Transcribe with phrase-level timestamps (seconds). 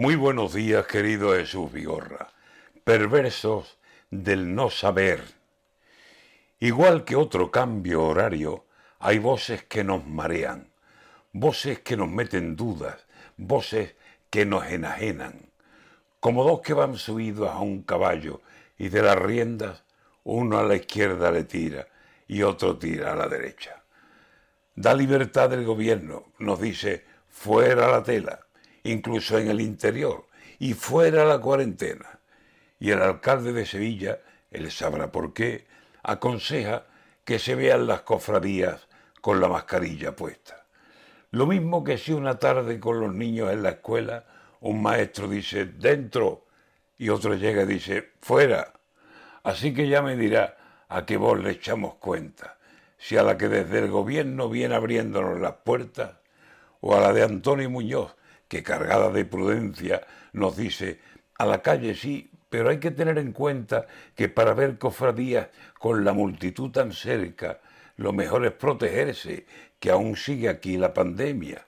[0.00, 2.28] Muy buenos días, querido Jesús Vigorra.
[2.84, 3.78] Perversos
[4.12, 5.24] del no saber.
[6.60, 8.64] Igual que otro cambio horario,
[9.00, 10.68] hay voces que nos marean,
[11.32, 13.96] voces que nos meten dudas, voces
[14.30, 15.50] que nos enajenan.
[16.20, 18.40] Como dos que van subidos a un caballo
[18.78, 19.82] y de las riendas
[20.22, 21.88] uno a la izquierda le tira
[22.28, 23.82] y otro tira a la derecha.
[24.76, 28.46] Da libertad del gobierno, nos dice fuera la tela,
[28.90, 30.26] incluso en el interior,
[30.58, 32.20] y fuera la cuarentena.
[32.80, 34.20] Y el alcalde de Sevilla,
[34.50, 35.66] él sabrá por qué,
[36.02, 36.86] aconseja
[37.24, 38.88] que se vean las cofradías
[39.20, 40.64] con la mascarilla puesta.
[41.30, 44.24] Lo mismo que si una tarde con los niños en la escuela
[44.60, 46.46] un maestro dice dentro
[46.96, 48.72] y otro llega y dice fuera.
[49.42, 50.56] Así que ya me dirá
[50.88, 52.58] a qué vos le echamos cuenta,
[52.96, 56.16] si a la que desde el gobierno viene abriéndonos las puertas
[56.80, 58.14] o a la de Antonio Muñoz,
[58.48, 61.00] que cargada de prudencia nos dice
[61.38, 66.04] a la calle sí, pero hay que tener en cuenta que para ver cofradías con
[66.04, 67.60] la multitud tan cerca,
[67.96, 69.46] lo mejor es protegerse,
[69.78, 71.66] que aún sigue aquí la pandemia.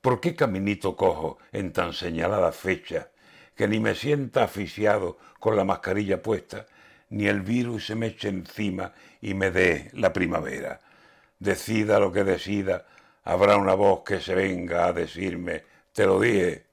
[0.00, 3.08] ¿Por qué caminito cojo en tan señalada fecha,
[3.56, 6.66] que ni me sienta asfixiado con la mascarilla puesta,
[7.10, 10.80] ni el virus se me eche encima y me dé la primavera?
[11.38, 12.86] Decida lo que decida,
[13.24, 16.66] habrá una voz que se venga a decirme, te lo dije,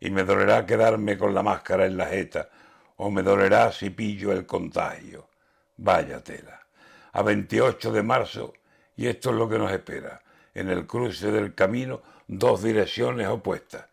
[0.00, 2.48] y me dolerá quedarme con la máscara en la jeta,
[2.96, 5.28] o me dolerá si pillo el contagio.
[5.76, 6.66] Vaya tela.
[7.12, 8.54] A 28 de marzo,
[8.96, 10.22] y esto es lo que nos espera.
[10.54, 13.84] En el cruce del camino, dos direcciones opuestas.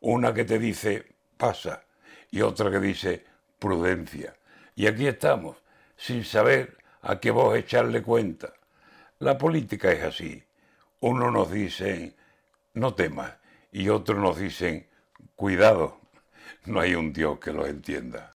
[0.00, 1.82] Una que te dice pasa
[2.30, 3.24] y otra que dice
[3.58, 4.36] prudencia.
[4.76, 5.56] Y aquí estamos,
[5.96, 8.52] sin saber a qué vos echarle cuenta.
[9.18, 10.44] La política es así.
[11.00, 12.14] Uno nos dice
[12.74, 13.40] no temas
[13.72, 14.88] y otros nos dicen
[15.36, 16.00] cuidado.
[16.66, 18.28] No hay un Dios que lo entienda.